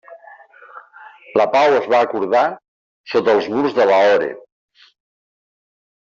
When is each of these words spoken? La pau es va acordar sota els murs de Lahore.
La 1.41 1.45
pau 1.55 1.75
es 1.81 1.89
va 1.93 1.99
acordar 2.05 2.43
sota 3.11 3.35
els 3.39 3.49
murs 3.57 3.75
de 3.81 3.85
Lahore. 3.91 4.31